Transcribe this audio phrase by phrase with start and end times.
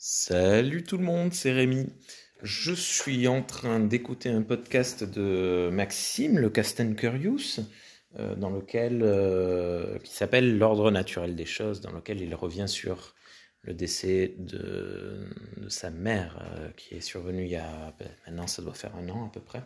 [0.00, 1.88] Salut tout le monde, c'est Rémi.
[2.44, 7.58] Je suis en train d'écouter un podcast de Maxime, le Cast and Curious,
[8.16, 13.16] euh, dans lequel, euh, qui s'appelle L'ordre naturel des choses, dans lequel il revient sur
[13.62, 15.26] le décès de,
[15.56, 17.92] de sa mère, euh, qui est survenu il y a,
[18.24, 19.64] maintenant ça doit faire un an à peu près.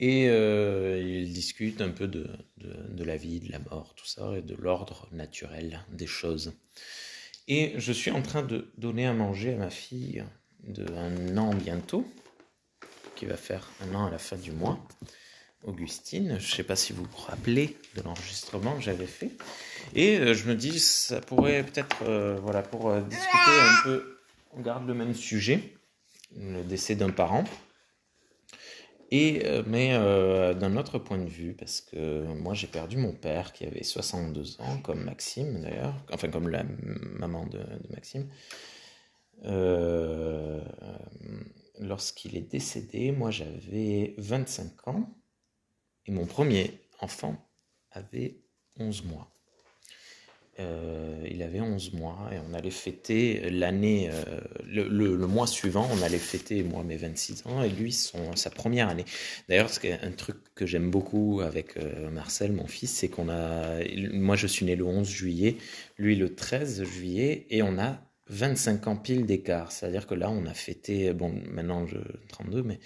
[0.00, 4.42] Et il discute un peu de, de la vie, de la mort, tout ça, et
[4.42, 6.52] de l'ordre naturel des choses.
[7.46, 10.24] Et je suis en train de donner à manger à ma fille
[10.66, 12.06] de un an bientôt,
[13.16, 14.78] qui va faire un an à la fin du mois,
[15.64, 16.38] Augustine.
[16.38, 19.30] Je ne sais pas si vous vous rappelez de l'enregistrement que j'avais fait.
[19.94, 24.18] Et euh, je me dis, ça pourrait peut-être, euh, voilà, pour euh, discuter un peu,
[24.52, 25.74] on garde le même sujet,
[26.36, 27.44] le décès d'un parent.
[29.14, 33.52] Euh, mais euh, d'un autre point de vue, parce que moi j'ai perdu mon père
[33.52, 36.64] qui avait 62 ans, comme Maxime d'ailleurs, enfin comme la
[37.18, 38.28] maman de, de Maxime.
[39.44, 40.60] Euh,
[41.80, 45.10] Lorsqu'il est décédé, moi j'avais 25 ans
[46.06, 47.36] et mon premier enfant
[47.90, 48.44] avait
[48.78, 49.33] 11 mois.
[50.60, 55.48] Euh, il avait 11 mois et on allait fêter l'année, euh, le, le, le, mois
[55.48, 59.04] suivant, on allait fêter moi mes 26 ans et lui son, sa première année.
[59.48, 59.70] D'ailleurs,
[60.02, 63.80] un truc que j'aime beaucoup avec euh, Marcel, mon fils, c'est qu'on a,
[64.12, 65.56] moi je suis né le 11 juillet,
[65.98, 69.72] lui le 13 juillet et on a 25 ans pile d'écart.
[69.72, 72.78] C'est-à-dire que là, on a fêté, bon, maintenant je 32, mais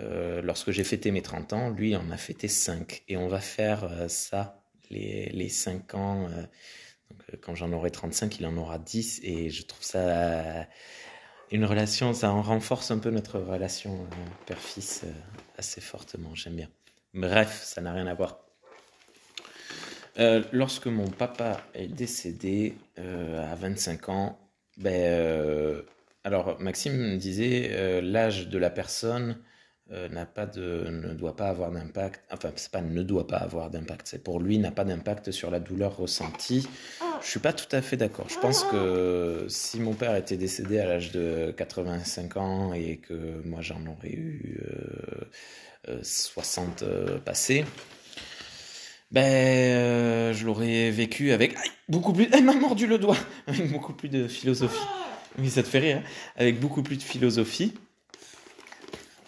[0.00, 3.40] euh, lorsque j'ai fêté mes 30 ans, lui en a fêté 5 et on va
[3.40, 6.28] faire euh, ça les, les 5 ans.
[7.28, 10.62] Euh, euh, quand j'en aurai 35, il en aura 10 et je trouve ça euh,
[11.50, 14.14] une relation, ça en renforce un peu notre relation euh,
[14.46, 15.04] père-fils
[15.56, 16.68] assez fortement, j'aime bien.
[17.14, 18.40] Bref, ça n'a rien à voir.
[20.18, 24.38] Euh, lorsque mon papa est décédé euh, à 25 ans,
[24.76, 25.82] ben, euh,
[26.24, 29.38] alors Maxime me disait l'âge de la personne
[29.90, 32.22] n'a pas de, ne doit pas avoir d'impact.
[32.30, 34.06] Enfin, c'est pas ne doit pas avoir d'impact.
[34.08, 36.68] C'est pour lui n'a pas d'impact sur la douleur ressentie.
[37.22, 38.28] Je suis pas tout à fait d'accord.
[38.28, 43.42] Je pense que si mon père était décédé à l'âge de 85 ans et que
[43.44, 45.24] moi j'en aurais eu euh,
[45.88, 47.64] euh, 60 euh, passés,
[49.10, 52.28] ben euh, je l'aurais vécu avec aïe, beaucoup plus.
[52.32, 53.16] Elle m'a mordu le doigt
[53.46, 54.86] avec beaucoup plus de philosophie.
[55.38, 56.02] Oui, ça te fait rire.
[56.04, 57.74] Hein avec beaucoup plus de philosophie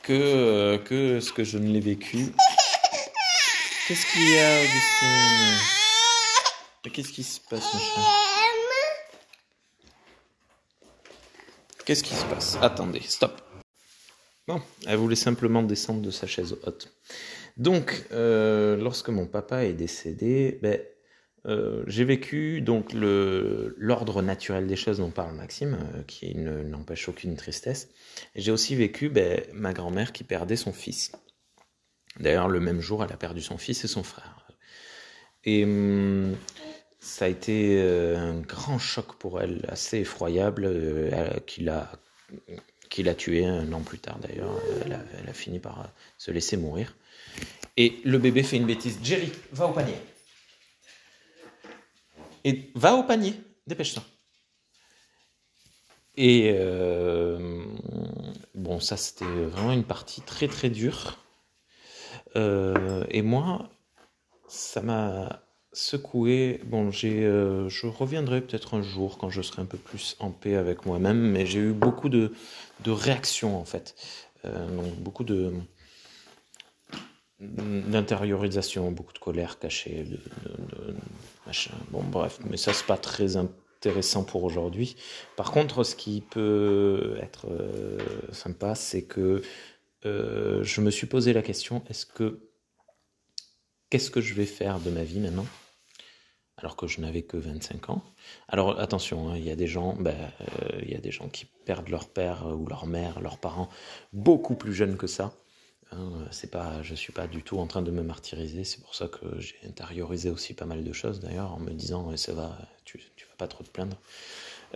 [0.03, 2.27] que que ce que je ne l'ai vécu.
[3.88, 5.11] Qu'est-ce qu'il y a, Augustine
[6.93, 7.65] Qu'est-ce qui se passe,
[11.84, 13.41] Qu'est-ce qui se passe Attendez, stop.
[14.47, 16.93] Bon, elle voulait simplement descendre de sa chaise haute.
[17.56, 20.81] Donc, euh, lorsque mon papa est décédé, ben,
[21.47, 27.37] euh, j'ai vécu donc l'ordre naturel des choses dont parle Maxime, euh, qui n'empêche aucune
[27.37, 27.89] tristesse.
[28.34, 31.12] J'ai aussi vécu ben, ma grand-mère qui perdait son fils.
[32.19, 34.47] D'ailleurs, le même jour, elle a perdu son fils et son frère.
[35.45, 36.37] Et hum,
[36.99, 41.91] ça a été euh, un grand choc pour elle, assez effroyable, euh, qui l'a
[42.91, 44.61] qui l'a tué un an plus tard d'ailleurs.
[44.84, 46.97] Elle, a- fini par se laisser mourir.
[47.77, 48.99] Et le bébé fait une bêtise.
[49.03, 49.95] Jerry, va au panier.
[52.45, 53.34] Et va au panier,
[53.67, 54.03] dépêche-toi.
[56.17, 57.62] Et euh,
[58.55, 61.19] bon, ça c'était vraiment une partie très très dure.
[62.37, 63.71] Euh, et moi,
[64.49, 65.43] ça m'a
[65.73, 66.61] secoué.
[66.67, 70.31] Bon, j'ai, euh, je reviendrai peut-être un jour quand je serai un peu plus en
[70.31, 72.33] paix avec moi-même, mais j'ai eu beaucoup de,
[72.84, 73.95] de réactions en fait.
[74.45, 75.53] Donc beaucoup de
[77.41, 80.19] d'intériorisation, beaucoup de colère cachée, de,
[81.47, 81.75] machin.
[81.91, 84.97] Bon, bref, mais ça c'est pas très intéressant pour aujourd'hui.
[85.37, 87.99] Par contre, ce qui peut être euh,
[88.31, 89.43] sympa, c'est que
[90.05, 92.41] euh, je me suis posé la question est-ce que
[93.89, 95.47] qu'est-ce que je vais faire de ma vie maintenant
[96.57, 98.03] alors que je n'avais que 25 ans?
[98.49, 100.15] Alors attention, hein, il y a des gens, ben,
[100.62, 103.71] euh, y a des gens qui perdent leur père ou leur mère, leurs parents
[104.13, 105.33] beaucoup plus jeunes que ça.
[105.92, 108.65] Hein, c'est pas, je suis pas du tout en train de me martyriser.
[108.65, 112.13] C'est pour ça que j'ai intériorisé aussi pas mal de choses d'ailleurs en me disant
[112.13, 113.97] eh, ça va, tu, tu vas pas trop te plaindre.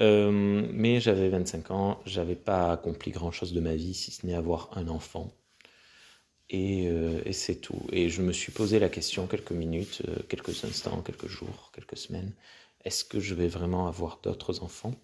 [0.01, 4.27] Euh, mais j'avais 25 ans, j'avais pas accompli grand chose de ma vie si ce
[4.27, 5.33] n'est avoir un enfant.
[6.51, 7.81] Et, euh, et c'est tout.
[7.93, 11.97] Et je me suis posé la question quelques minutes, euh, quelques instants, quelques jours, quelques
[11.97, 12.33] semaines.
[12.85, 14.95] Est-ce que je vais vraiment avoir d'autres enfants?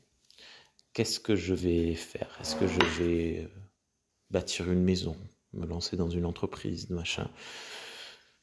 [0.93, 2.37] Qu'est-ce que je vais faire?
[2.41, 3.49] Est-ce que je vais
[4.31, 5.17] bâtir une maison,
[5.55, 7.29] me lancer dans une entreprise, machin.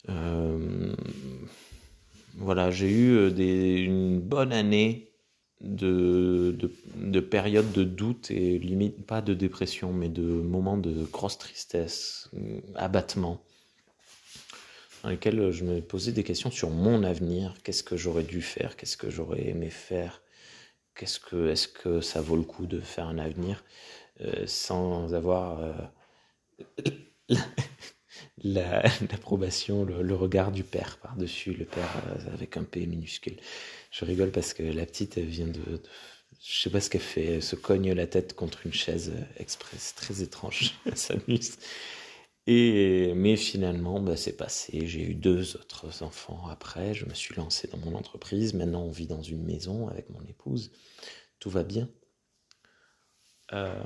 [0.09, 0.95] Euh,
[2.36, 5.12] Voilà, j'ai eu euh, des, une bonne année
[5.62, 11.04] de, de, de périodes de doute et limite pas de dépression, mais de moments de
[11.12, 12.30] grosse tristesse,
[12.75, 13.42] abattement,
[15.03, 18.75] dans lesquels je me posais des questions sur mon avenir, qu'est-ce que j'aurais dû faire,
[18.75, 20.21] qu'est-ce que j'aurais aimé faire,
[20.95, 23.63] qu'est-ce que, est-ce que ça vaut le coup de faire un avenir
[24.21, 25.74] euh, sans avoir euh,
[28.44, 33.38] l'approbation, le, regard du père par-dessus, le père euh, avec un P minuscule.
[33.92, 35.81] Je rigole parce que la petite vient de, de
[36.42, 39.95] je sais pas ce qu'elle fait, elle se cogne la tête contre une chaise express,
[39.95, 41.57] très étrange, elle s'amuse.
[42.48, 44.88] Et, mais finalement, bah, c'est passé.
[44.88, 46.94] J'ai eu deux autres enfants après.
[46.94, 48.53] Je me suis lancé dans mon entreprise.
[48.53, 50.71] Maintenant, on vit dans une maison avec mon épouse.
[51.39, 51.89] Tout va bien.
[53.51, 53.83] Euh,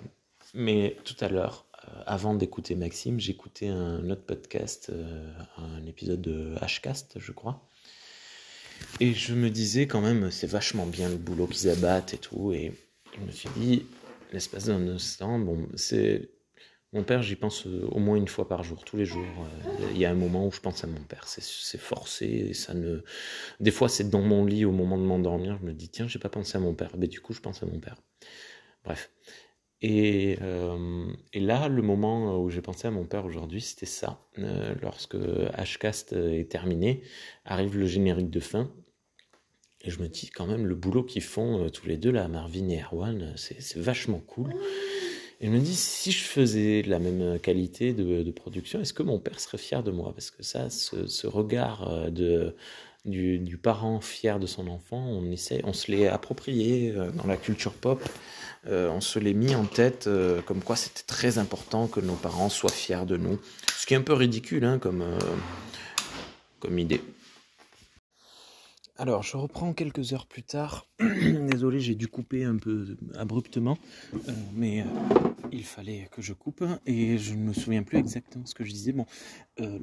[0.53, 1.65] mais tout à l'heure,
[2.05, 7.67] avant d'écouter Maxime, j'écoutais un autre podcast, euh, un épisode de Hcast, je crois.
[8.99, 12.51] Et je me disais quand même, c'est vachement bien le boulot qu'ils abattent et tout.
[12.51, 12.73] Et
[13.15, 13.85] je me suis dit,
[14.31, 16.29] l'espace d'un instant, bon, c'est
[16.93, 19.23] mon père, j'y pense euh, au moins une fois par jour, tous les jours.
[19.23, 21.25] Euh, il y a un moment où je pense à mon père.
[21.27, 23.01] C'est forcé, ça ne.
[23.61, 25.57] Des fois, c'est dans mon lit au moment de m'endormir.
[25.61, 26.91] Je me dis tiens, j'ai pas pensé à mon père.
[26.97, 27.95] Mais du coup, je pense à mon père.
[28.83, 29.09] Bref.
[29.81, 34.19] Et, euh, et là, le moment où j'ai pensé à mon père aujourd'hui, c'était ça.
[34.81, 35.17] lorsque
[35.57, 37.01] Hcast est terminé,
[37.45, 38.71] arrive le générique de fin.
[39.83, 42.69] Et je me dis quand même, le boulot qu'ils font tous les deux, là, Marvin
[42.69, 44.53] et Erwan, c'est vachement cool.
[45.41, 49.19] Et je me dis, si je faisais la même qualité de, production, est-ce que mon
[49.19, 50.13] père serait fier de moi?
[50.13, 52.55] Parce que ça, ce, regard euh, de,
[53.05, 57.37] du, parent fier de son enfant, on, essaie, on se l'est approprié euh, dans la
[57.37, 58.03] culture pop,
[58.67, 60.09] euh, on se l'est mis en tête
[60.45, 63.39] comme quoi c'était très important que nos parents soient fiers de nous.
[63.75, 65.03] Ce qui est un peu ridicule hein, comme,
[66.59, 67.01] comme idée.
[69.01, 70.85] Alors, je reprends quelques heures plus tard.
[70.99, 73.79] Désolé, j'ai dû couper un peu abruptement,
[74.13, 74.85] euh, mais euh,
[75.51, 78.69] il fallait que je coupe et je ne me souviens plus exactement ce que je
[78.69, 78.91] disais.
[78.91, 79.07] Bon,
[79.59, 79.79] euh,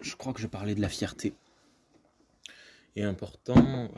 [0.00, 1.34] je crois que je parlais de la fierté.
[2.94, 3.88] Et important,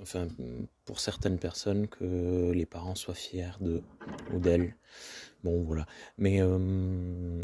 [0.00, 0.28] enfin,
[0.84, 3.82] pour certaines personnes, que les parents soient fiers de
[4.32, 4.76] ou d'elles.
[5.42, 5.84] Bon, voilà.
[6.16, 6.40] Mais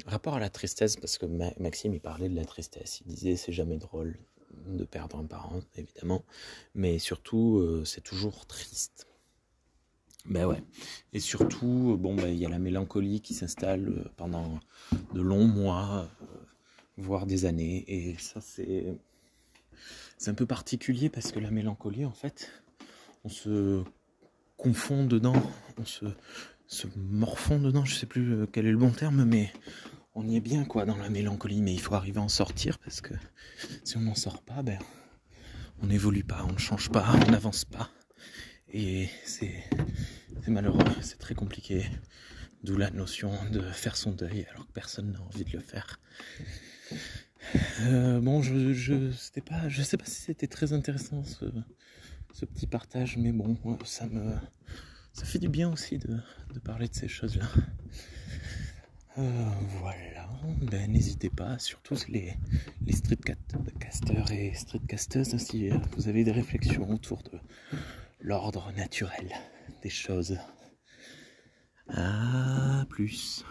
[0.06, 1.26] rapport à la tristesse, parce que
[1.58, 3.02] Maxime, il parlait de la tristesse.
[3.04, 4.16] Il disait c'est jamais drôle,
[4.66, 6.24] de perdre un parent, évidemment,
[6.74, 9.06] mais surtout, euh, c'est toujours triste.
[10.26, 10.62] Ben ouais.
[11.12, 14.58] Et surtout, bon, ben, il y a la mélancolie qui s'installe euh, pendant
[15.12, 16.26] de longs mois, euh,
[16.96, 17.84] voire des années.
[17.88, 18.86] Et ça, c'est,
[20.18, 22.50] c'est un peu particulier parce que la mélancolie, en fait,
[23.24, 23.82] on se
[24.56, 25.34] confond dedans,
[25.78, 26.06] on se,
[26.96, 29.52] morfond dedans, je sais plus quel est le bon terme, mais
[30.14, 32.78] on y est bien quoi dans la mélancolie, mais il faut arriver à en sortir
[32.78, 33.14] parce que
[33.82, 34.78] si on n'en sort pas, ben
[35.82, 37.90] on n'évolue pas, on ne change pas, on n'avance pas.
[38.68, 39.52] Et c'est
[40.48, 41.84] malheureux, c'est très compliqué.
[42.62, 46.00] D'où la notion de faire son deuil alors que personne n'a envie de le faire.
[47.82, 48.94] Euh, bon, je je
[49.40, 51.44] pas, je sais pas si c'était très intéressant ce,
[52.44, 54.34] petit partage, mais bon, ça me
[55.22, 56.18] fait du bien aussi de,
[56.64, 57.46] parler de ces choses-là.
[59.16, 59.50] Euh,
[59.80, 60.28] voilà,
[60.62, 62.34] ben, n'hésitez pas, surtout les,
[62.84, 67.38] les streetcasters et streetcasters, si euh, vous avez des réflexions autour de
[68.20, 69.28] l'ordre naturel
[69.82, 70.36] des choses.
[71.86, 73.44] À plus.